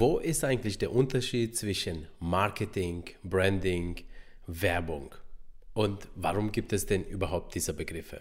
[0.00, 3.96] Wo ist eigentlich der Unterschied zwischen Marketing, Branding,
[4.46, 5.12] Werbung?
[5.74, 8.20] Und warum gibt es denn überhaupt diese Begriffe?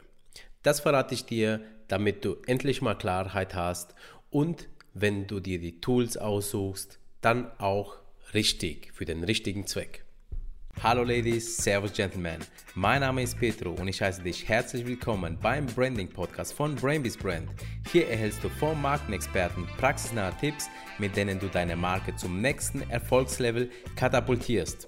[0.64, 3.94] Das verrate ich dir, damit du endlich mal Klarheit hast
[4.32, 7.98] und wenn du dir die Tools aussuchst, dann auch
[8.34, 10.04] richtig für den richtigen Zweck.
[10.84, 12.38] Hallo Ladies, Servus Gentlemen.
[12.76, 17.18] Mein Name ist Petro und ich heiße dich herzlich willkommen beim Branding Podcast von Brainbees
[17.18, 17.50] Brand.
[17.92, 20.70] Hier erhältst du vom Markenexperten praxisnahe Tipps,
[21.00, 24.88] mit denen du deine Marke zum nächsten Erfolgslevel katapultierst.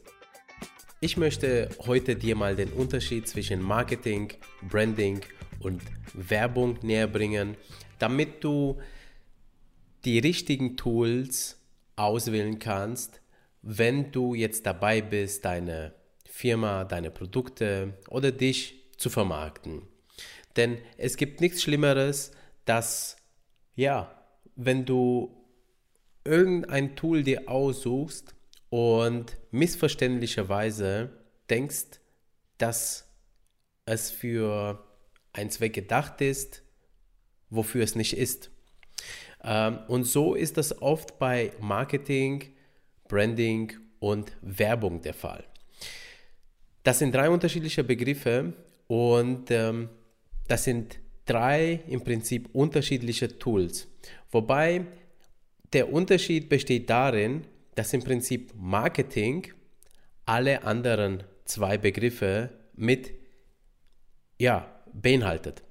[0.99, 5.21] Ich möchte heute dir mal den Unterschied zwischen Marketing, Branding
[5.59, 5.81] und
[6.13, 7.57] Werbung näher bringen,
[7.97, 8.79] damit du
[10.05, 11.59] die richtigen Tools
[11.95, 13.21] auswählen kannst,
[13.61, 15.93] wenn du jetzt dabei bist, deine
[16.25, 19.81] Firma, deine Produkte oder dich zu vermarkten.
[20.55, 22.31] Denn es gibt nichts Schlimmeres,
[22.65, 23.17] dass,
[23.75, 24.15] ja,
[24.55, 25.35] wenn du
[26.23, 28.35] irgendein Tool dir aussuchst
[28.69, 31.09] und missverständlicherweise
[31.49, 31.99] denkst,
[32.57, 33.09] dass
[33.85, 34.85] es für
[35.33, 36.63] einen Zweck gedacht ist,
[37.49, 38.51] wofür es nicht ist.
[39.43, 42.53] Ähm, und so ist das oft bei Marketing,
[43.09, 45.43] Branding und Werbung der Fall.
[46.83, 48.53] Das sind drei unterschiedliche Begriffe
[48.87, 49.89] und ähm,
[50.47, 53.87] das sind drei im Prinzip unterschiedliche Tools.
[54.31, 54.85] Wobei
[55.73, 59.47] der Unterschied besteht darin, dass im Prinzip Marketing
[60.25, 63.11] alle anderen zwei Begriffe mit
[64.37, 65.63] ja, beinhaltet.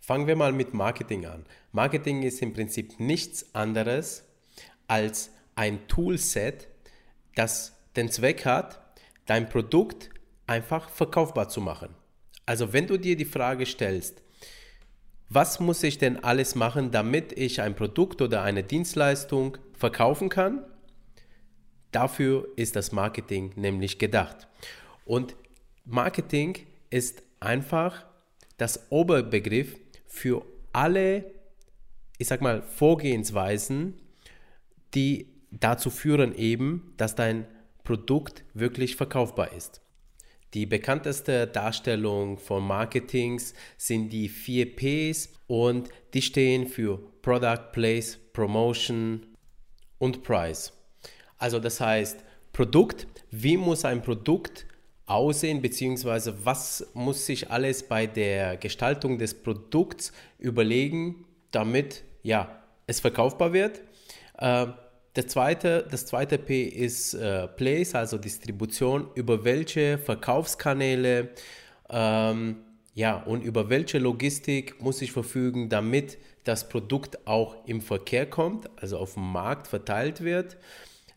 [0.00, 1.44] Fangen wir mal mit Marketing an.
[1.72, 4.24] Marketing ist im Prinzip nichts anderes
[4.86, 6.68] als ein Toolset,
[7.34, 8.80] das den Zweck hat,
[9.26, 10.10] dein Produkt
[10.46, 11.94] einfach verkaufbar zu machen.
[12.46, 14.22] Also wenn du dir die Frage stellst,
[15.28, 20.64] was muss ich denn alles machen, damit ich ein Produkt oder eine Dienstleistung verkaufen kann?
[21.90, 24.48] Dafür ist das Marketing nämlich gedacht.
[25.06, 25.34] Und
[25.84, 26.58] Marketing
[26.90, 28.04] ist einfach
[28.58, 31.32] das Oberbegriff für alle,
[32.18, 34.00] ich sag mal, Vorgehensweisen,
[34.94, 37.46] die dazu führen eben, dass dein
[37.84, 39.80] Produkt wirklich verkaufbar ist.
[40.54, 48.18] Die bekannteste Darstellung von Marketings sind die vier Ps und die stehen für Product, Place,
[48.34, 49.26] Promotion
[49.98, 50.72] und Price.
[51.38, 54.66] Also das heißt Produkt, wie muss ein Produkt
[55.06, 63.00] aussehen, beziehungsweise was muss sich alles bei der Gestaltung des Produkts überlegen, damit ja, es
[63.00, 63.80] verkaufbar wird.
[64.38, 64.66] Äh,
[65.16, 71.30] der zweite, das zweite P ist äh, Place, also Distribution, über welche Verkaufskanäle
[71.90, 72.56] ähm,
[72.94, 78.68] ja, und über welche Logistik muss ich verfügen, damit das Produkt auch im Verkehr kommt,
[78.80, 80.56] also auf dem Markt verteilt wird.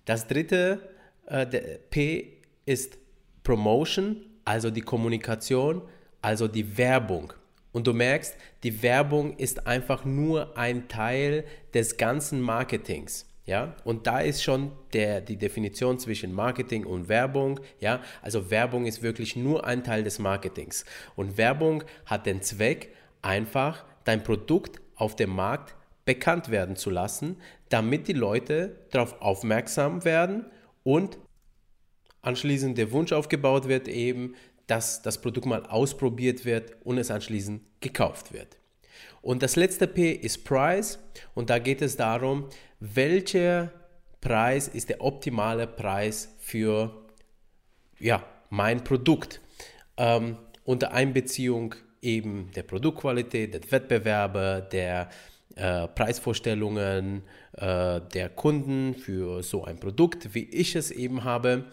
[0.05, 0.89] Das dritte
[1.25, 1.45] äh,
[1.89, 2.97] P ist
[3.44, 5.81] Promotion, also die Kommunikation,
[6.22, 7.34] also die Werbung.
[7.72, 13.25] Und du merkst, die Werbung ist einfach nur ein Teil des ganzen Marketings.
[13.45, 17.59] Ja, und da ist schon der, die Definition zwischen Marketing und Werbung.
[17.79, 20.83] Ja, also Werbung ist wirklich nur ein Teil des Marketings.
[21.16, 27.38] Und Werbung hat den Zweck, einfach dein Produkt auf dem Markt bekannt werden zu lassen,
[27.69, 30.45] damit die Leute darauf aufmerksam werden
[30.84, 31.17] und
[32.22, 34.35] anschließend der Wunsch aufgebaut wird, eben,
[34.67, 38.57] dass das Produkt mal ausprobiert wird und es anschließend gekauft wird.
[39.25, 41.00] Und das letzte P ist Price
[41.34, 42.47] und da geht es darum,
[42.80, 43.72] welcher
[44.22, 47.08] Preis ist der optimale Preis für
[47.97, 49.41] ja, mein Produkt.
[49.97, 55.09] Ähm, unter Einbeziehung eben der Produktqualität, der Wettbewerber, der
[55.56, 61.66] äh, Preisvorstellungen äh, der Kunden für so ein Produkt, wie ich es eben habe.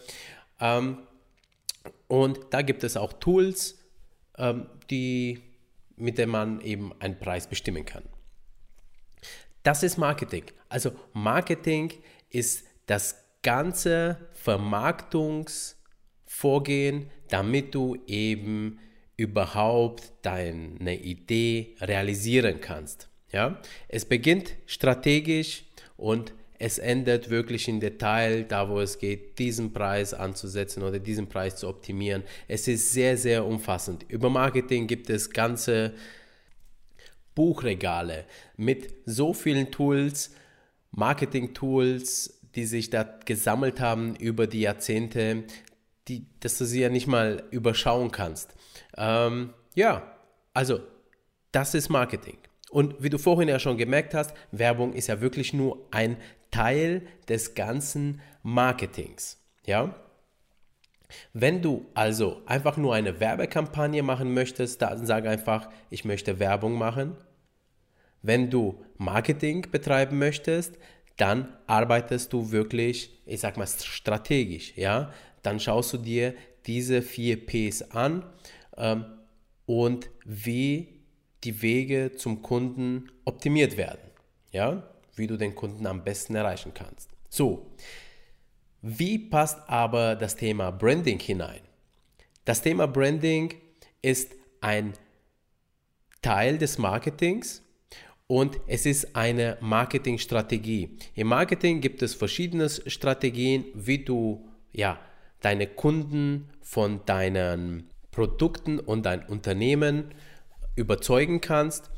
[0.59, 1.01] Ähm,
[2.09, 3.79] und da gibt es auch Tools,
[4.39, 5.52] ähm, die
[6.03, 8.05] mit dem man eben einen Preis bestimmen kann.
[9.63, 10.45] Das ist Marketing.
[10.69, 11.93] Also Marketing
[12.31, 18.79] ist das ganze Vermarktungsvorgehen, damit du eben
[19.17, 23.09] überhaupt deine Idee realisieren kannst.
[23.31, 23.61] Ja?
[23.89, 25.65] Es beginnt strategisch
[25.97, 31.29] und es endet wirklich im Detail, da wo es geht, diesen Preis anzusetzen oder diesen
[31.29, 32.23] Preis zu optimieren.
[32.47, 34.05] Es ist sehr, sehr umfassend.
[34.09, 35.93] Über Marketing gibt es ganze
[37.35, 38.27] Buchregale
[38.57, 40.37] mit so vielen Tools,
[40.93, 45.43] Marketing-Tools, die sich da gesammelt haben über die Jahrzehnte,
[46.07, 48.55] die, dass du sie ja nicht mal überschauen kannst.
[48.97, 50.17] Ähm, ja,
[50.55, 50.79] also
[51.51, 52.39] das ist Marketing.
[52.71, 56.17] Und wie du vorhin ja schon gemerkt hast, Werbung ist ja wirklich nur ein
[56.53, 59.39] Teil des ganzen Marketings.
[59.67, 59.97] Ja?
[61.33, 66.75] Wenn du also einfach nur eine Werbekampagne machen möchtest, dann sag einfach, ich möchte Werbung
[66.75, 67.17] machen.
[68.23, 70.79] Wenn du Marketing betreiben möchtest,
[71.17, 75.13] dann arbeitest du wirklich, ich sag mal, strategisch, ja.
[75.43, 76.35] Dann schaust du dir
[76.67, 78.25] diese vier Ps an
[78.77, 79.05] ähm,
[79.67, 81.03] und wie
[81.43, 84.11] die Wege zum Kunden optimiert werden,
[84.53, 87.11] ja, wie du den Kunden am besten erreichen kannst.
[87.29, 87.73] So,
[88.81, 91.61] wie passt aber das Thema Branding hinein?
[92.45, 93.55] Das Thema Branding
[94.01, 94.95] ist ein
[96.21, 97.63] Teil des Marketings
[98.27, 100.97] und es ist eine Marketingstrategie.
[101.15, 104.99] Im Marketing gibt es verschiedene Strategien, wie du ja,
[105.41, 110.15] deine Kunden von deinen Produkten und dein Unternehmen
[110.77, 111.91] überzeugen kannst.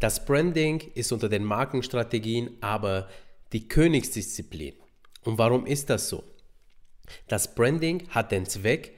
[0.00, 3.08] Das Branding ist unter den Markenstrategien aber
[3.52, 4.74] die Königsdisziplin.
[5.22, 6.24] Und warum ist das so?
[7.28, 8.94] Das Branding hat den Zweck,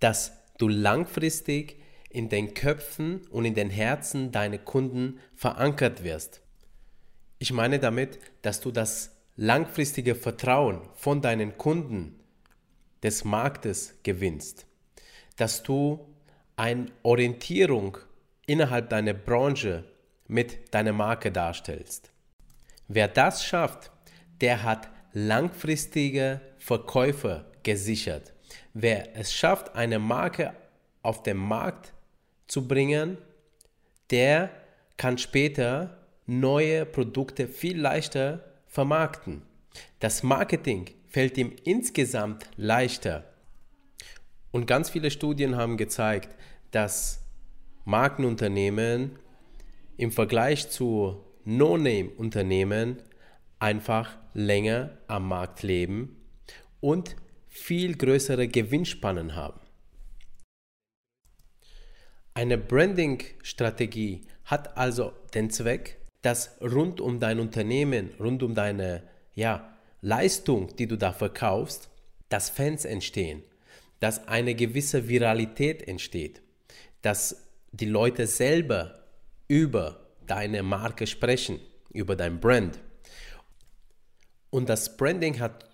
[0.00, 6.40] dass du langfristig in den Köpfen und in den Herzen deiner Kunden verankert wirst.
[7.38, 12.20] Ich meine damit, dass du das langfristige Vertrauen von deinen Kunden
[13.02, 14.66] des Marktes gewinnst,
[15.36, 16.06] dass du
[16.56, 17.96] eine Orientierung
[18.46, 19.84] innerhalb deiner Branche
[20.30, 22.10] mit deiner Marke darstellst.
[22.88, 23.90] Wer das schafft,
[24.40, 28.32] der hat langfristige Verkäufer gesichert.
[28.72, 30.54] Wer es schafft, eine Marke
[31.02, 31.92] auf den Markt
[32.46, 33.18] zu bringen,
[34.10, 34.50] der
[34.96, 39.42] kann später neue Produkte viel leichter vermarkten.
[39.98, 43.24] Das Marketing fällt ihm insgesamt leichter.
[44.52, 46.36] Und ganz viele Studien haben gezeigt,
[46.70, 47.20] dass
[47.84, 49.18] Markenunternehmen
[50.00, 53.02] im Vergleich zu No-Name-Unternehmen
[53.58, 56.16] einfach länger am Markt leben
[56.80, 57.16] und
[57.48, 59.60] viel größere Gewinnspannen haben.
[62.32, 69.02] Eine Branding-Strategie hat also den Zweck, dass rund um dein Unternehmen, rund um deine
[69.34, 71.90] ja, Leistung, die du da verkaufst,
[72.30, 73.42] dass Fans entstehen,
[73.98, 76.40] dass eine gewisse Viralität entsteht,
[77.02, 78.99] dass die Leute selber
[79.50, 79.96] über
[80.28, 81.58] deine Marke sprechen,
[81.92, 82.78] über dein Brand.
[84.50, 85.68] Und das Branding hat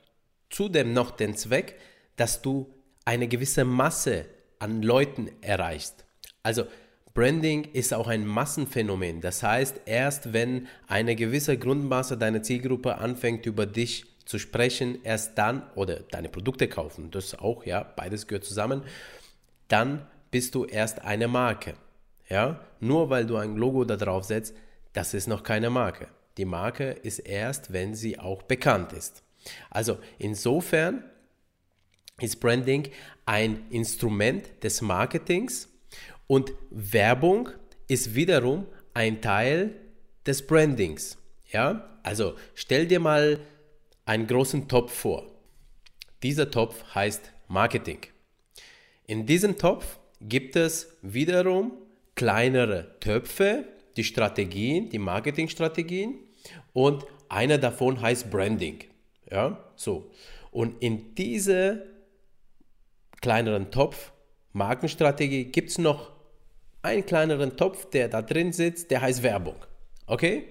[0.49, 1.79] zudem noch den Zweck,
[2.17, 2.73] dass du
[3.05, 4.25] eine gewisse Masse
[4.59, 6.07] an Leuten erreichst.
[6.43, 6.65] Also
[7.13, 9.21] Branding ist auch ein Massenphänomen.
[9.21, 15.37] Das heißt, erst wenn eine gewisse Grundmasse deiner Zielgruppe anfängt, über dich zu sprechen, erst
[15.37, 18.85] dann, oder deine Produkte kaufen, das auch, ja, beides gehört zusammen,
[19.69, 21.75] dann bist du erst eine Marke.
[22.29, 24.55] Ja, nur weil du ein Logo da drauf setzt,
[24.93, 26.09] das ist noch keine Marke.
[26.37, 29.23] Die Marke ist erst, wenn sie auch bekannt ist.
[29.71, 31.05] Also insofern
[32.21, 32.89] ist Branding
[33.27, 35.69] ein Instrument des Marketings
[36.27, 37.51] und Werbung
[37.89, 39.75] ist wiederum ein Teil
[40.27, 41.19] des Brandings.
[41.53, 43.41] Ja, also stell dir mal
[44.05, 45.27] einen großen Topf vor.
[46.23, 48.01] Dieser Topf heißt Marketing.
[49.07, 51.73] In diesem Topf gibt es wiederum
[52.17, 53.65] kleinere Töpfe,
[53.97, 56.19] die Strategien, die Marketingstrategien
[56.73, 58.85] und einer davon heißt Branding.
[59.31, 60.11] Ja, so.
[60.51, 61.87] Und in diese
[63.21, 64.13] kleineren Topf
[64.57, 66.13] Markenstrategie gibt es noch
[66.81, 69.57] einen kleineren Topf, der da drin sitzt, der heißt Werbung.
[70.07, 70.45] Okay?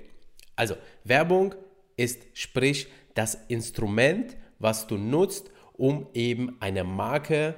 [0.56, 1.56] Also Werbung
[1.98, 7.56] ist sprich das Instrument, was du nutzt, um eben eine Marke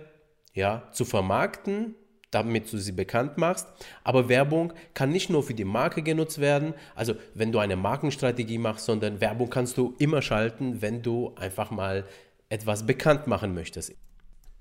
[0.54, 1.96] ja, zu vermarkten,
[2.38, 3.68] damit du sie bekannt machst.
[4.04, 8.60] Aber Werbung kann nicht nur für die Marke genutzt werden, also wenn du eine Markenstrategie
[8.60, 12.06] machst, sondern Werbung kannst du immer schalten, wenn du einfach mal
[12.50, 13.94] etwas bekannt machen möchtest.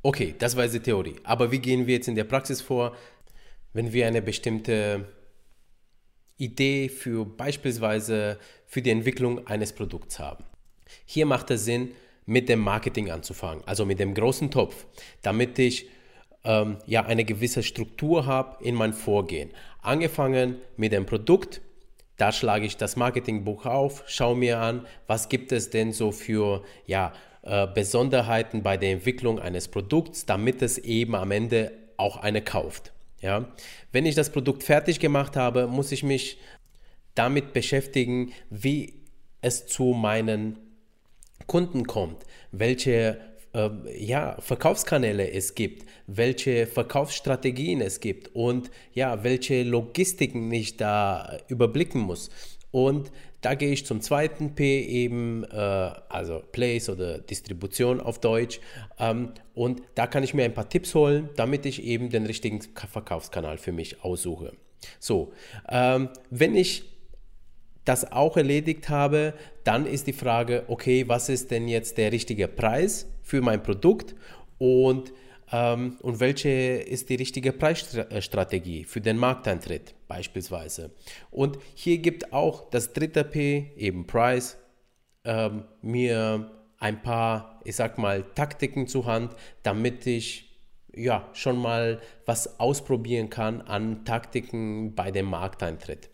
[0.03, 1.17] Okay, das war die Theorie.
[1.23, 2.97] Aber wie gehen wir jetzt in der Praxis vor,
[3.75, 5.07] wenn wir eine bestimmte
[6.39, 10.45] Idee für beispielsweise für die Entwicklung eines Produkts haben?
[11.05, 11.91] Hier macht es Sinn,
[12.27, 14.87] mit dem Marketing anzufangen, also mit dem großen Topf,
[15.23, 15.89] damit ich
[16.47, 19.51] ähm, ja eine gewisse Struktur habe in mein Vorgehen.
[19.83, 21.61] Angefangen mit dem Produkt,
[22.17, 26.63] da schlage ich das Marketingbuch auf, schaue mir an, was gibt es denn so für
[26.87, 27.13] ja,
[27.43, 32.93] äh, Besonderheiten bei der Entwicklung eines Produkts, damit es eben am Ende auch eine kauft.
[33.21, 33.49] Ja?
[33.93, 36.39] Wenn ich das Produkt fertig gemacht habe, muss ich mich
[37.15, 38.95] damit beschäftigen, wie
[39.43, 40.59] es zu meinen
[41.47, 43.21] Kunden kommt, welche
[43.99, 52.01] ja, Verkaufskanäle es gibt, welche Verkaufsstrategien es gibt und ja, welche Logistiken ich da überblicken
[52.01, 52.31] muss.
[52.71, 53.11] Und
[53.41, 58.61] da gehe ich zum zweiten P eben, äh, also Place oder Distribution auf Deutsch.
[58.99, 62.61] Ähm, und da kann ich mir ein paar Tipps holen, damit ich eben den richtigen
[62.61, 64.53] Verkaufskanal für mich aussuche.
[64.99, 65.33] So,
[65.69, 66.85] ähm, wenn ich
[67.87, 69.33] das auch erledigt habe,
[69.65, 74.15] dann ist die Frage, okay, was ist denn jetzt der richtige Preis für mein Produkt
[74.59, 75.13] und,
[75.53, 80.91] ähm, und welche ist die richtige Preisstrategie für den Markteintritt beispielsweise.
[81.31, 84.59] Und hier gibt auch das dritte P, eben Price,
[85.25, 90.61] ähm, mir ein paar, ich sag mal, Taktiken zur Hand, damit ich
[90.95, 96.11] ja schon mal was ausprobieren kann an Taktiken bei dem Markteintritt.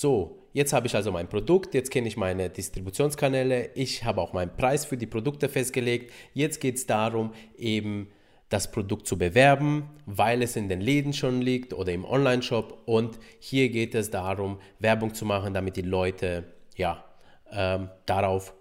[0.00, 4.32] So, jetzt habe ich also mein Produkt, jetzt kenne ich meine Distributionskanäle, ich habe auch
[4.32, 6.12] meinen Preis für die Produkte festgelegt.
[6.34, 8.08] Jetzt geht es darum, eben
[8.48, 12.84] das Produkt zu bewerben, weil es in den Läden schon liegt oder im Online-Shop.
[12.86, 16.44] Und hier geht es darum, Werbung zu machen, damit die Leute
[16.76, 17.04] ja,
[17.50, 18.54] ähm, darauf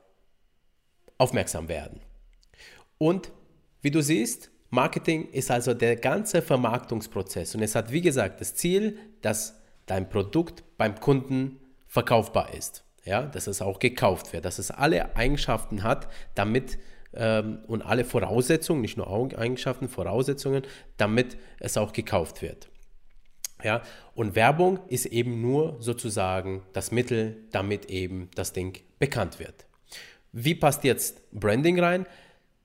[1.19, 2.01] aufmerksam werden.
[2.97, 3.31] Und
[3.83, 8.55] wie du siehst, Marketing ist also der ganze Vermarktungsprozess und es hat, wie gesagt, das
[8.55, 9.56] Ziel, dass
[9.87, 12.83] dein Produkt beim Kunden verkaufbar ist.
[13.03, 16.77] Ja, dass es auch gekauft wird, dass es alle Eigenschaften hat, damit
[17.13, 20.63] ähm, und alle Voraussetzungen, nicht nur Eigenschaften, Voraussetzungen,
[20.97, 22.69] damit es auch gekauft wird.
[23.63, 23.81] Ja,
[24.13, 29.65] und Werbung ist eben nur sozusagen das Mittel, damit eben das Ding bekannt wird.
[30.31, 32.05] Wie passt jetzt Branding rein?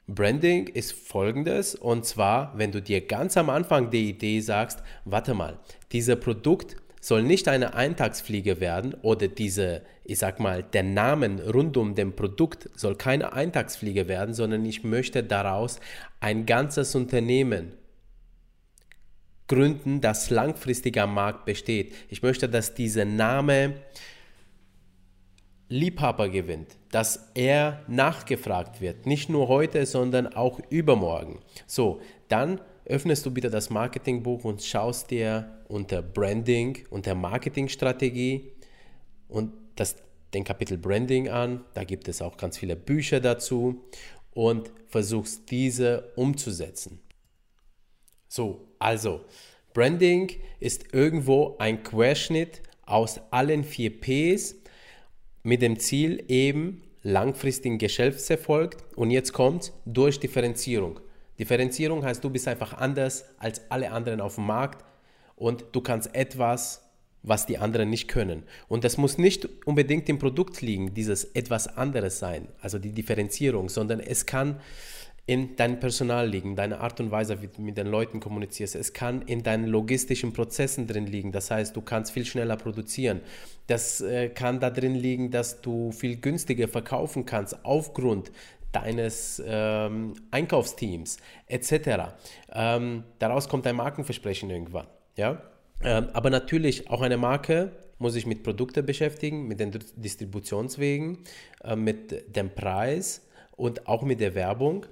[0.07, 5.33] Branding ist folgendes, und zwar, wenn du dir ganz am Anfang die Idee sagst, warte
[5.33, 5.59] mal,
[5.93, 11.77] dieser Produkt soll nicht eine Eintagsfliege werden oder diese, ich sag mal, der Namen rund
[11.77, 15.81] um dem Produkt soll keine Eintagsfliege werden, sondern ich möchte daraus
[16.21, 17.73] ein ganzes Unternehmen
[19.49, 21.93] gründen, das langfristig am Markt besteht.
[22.09, 23.75] Ich möchte, dass dieser Name
[25.69, 31.41] Liebhaber gewinnt, dass er nachgefragt wird, nicht nur heute, sondern auch übermorgen.
[31.67, 38.53] So, dann öffnest du bitte das Marketingbuch und schaust dir unter Branding, unter Marketingstrategie
[39.29, 39.97] und das,
[40.35, 41.65] den Kapitel Branding an.
[41.75, 43.83] Da gibt es auch ganz viele Bücher dazu
[44.35, 47.01] und versuchst diese umzusetzen.
[48.29, 49.21] So, also
[49.75, 54.55] Branding ist irgendwo ein Querschnitt aus allen vier Ps
[55.43, 61.01] mit dem Ziel eben langfristigen Geschäftserfolg und jetzt kommt durch Differenzierung.
[61.39, 64.85] Differenzierung heißt, du bist einfach anders als alle anderen auf dem Markt
[65.37, 66.83] und du kannst etwas,
[67.23, 68.43] was die anderen nicht können.
[68.69, 73.69] Und das muss nicht unbedingt im Produkt liegen, dieses etwas anderes sein, also die Differenzierung,
[73.69, 74.61] sondern es kann
[75.25, 78.75] in deinem Personal liegen, deine Art und Weise, wie du mit den Leuten kommunizierst.
[78.75, 81.31] Es kann in deinen logistischen Prozessen drin liegen.
[81.31, 83.21] Das heißt, du kannst viel schneller produzieren.
[83.69, 88.33] Das äh, kann da drin liegen, dass du viel günstiger verkaufen kannst aufgrund
[88.73, 92.15] deines ähm, Einkaufsteams etc.
[92.53, 94.87] Ähm, daraus kommt ein Markenversprechen irgendwann.
[95.17, 95.43] Ja?
[95.85, 101.19] Ähm, aber natürlich auch eine Marke muss sich mit Produkten beschäftigen, mit den Distributionswegen,
[101.63, 104.87] äh, mit dem Preis und auch mit der Werbung.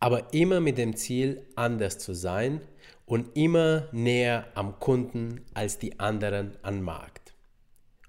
[0.00, 2.60] Aber immer mit dem Ziel, anders zu sein
[3.04, 7.34] und immer näher am Kunden als die anderen am Markt.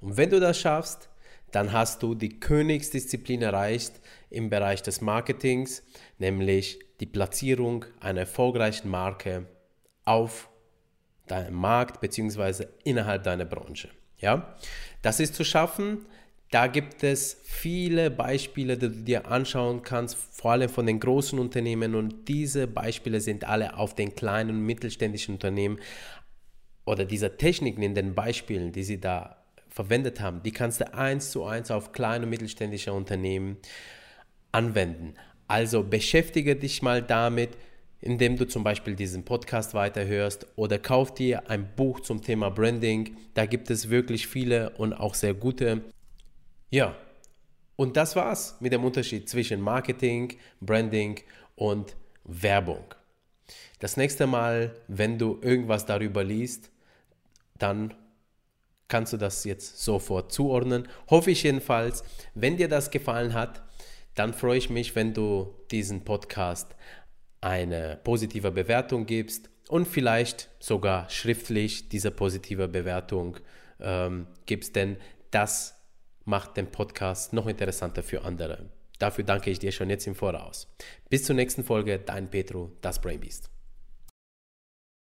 [0.02, 1.09] Und wenn du das schaffst,
[1.52, 3.94] dann hast du die Königsdisziplin erreicht
[4.30, 5.84] im Bereich des Marketings,
[6.18, 9.46] nämlich die Platzierung einer erfolgreichen Marke
[10.06, 10.50] auf
[11.28, 12.66] deinem Markt bzw.
[12.84, 13.90] innerhalb deiner Branche.
[14.18, 14.56] Ja?
[15.02, 16.06] Das ist zu schaffen.
[16.52, 21.38] Da gibt es viele Beispiele, die du dir anschauen kannst, vor allem von den großen
[21.38, 21.94] Unternehmen.
[21.94, 25.80] Und diese Beispiele sind alle auf den kleinen und mittelständischen Unternehmen
[26.86, 29.39] oder diese Techniken in den Beispielen, die sie da
[29.70, 33.58] verwendet haben, die kannst du eins zu eins auf kleine und mittelständische Unternehmen
[34.52, 35.16] anwenden.
[35.48, 37.58] Also beschäftige dich mal damit,
[38.02, 43.18] indem du zum Beispiel diesen Podcast weiterhörst oder kauf dir ein Buch zum Thema Branding.
[43.34, 45.82] Da gibt es wirklich viele und auch sehr gute.
[46.70, 46.96] Ja,
[47.76, 51.20] und das war's mit dem Unterschied zwischen Marketing, Branding
[51.56, 52.84] und Werbung.
[53.80, 56.72] Das nächste Mal, wenn du irgendwas darüber liest,
[57.58, 57.94] dann
[58.90, 60.88] kannst du das jetzt sofort zuordnen.
[61.10, 62.04] Hoffe ich jedenfalls.
[62.34, 63.64] Wenn dir das gefallen hat,
[64.16, 66.76] dann freue ich mich, wenn du diesen Podcast
[67.40, 73.38] eine positive Bewertung gibst und vielleicht sogar schriftlich diese positive Bewertung
[73.80, 74.98] ähm, gibst, denn
[75.32, 75.76] das
[76.26, 78.70] macht den Podcast noch interessanter für andere.
[78.98, 80.68] Dafür danke ich dir schon jetzt im Voraus.
[81.10, 83.50] Bis zur nächsten Folge, dein Petro, das Brainbeast.